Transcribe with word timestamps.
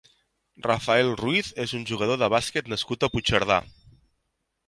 Raphaël 0.67 1.11
Ruiz 1.19 1.51
és 1.65 1.75
un 1.81 1.83
jugador 1.91 2.19
de 2.21 2.29
bàsquet 2.35 2.73
nascut 2.75 3.05
a 3.09 3.13
Puigcerdà. 3.17 3.59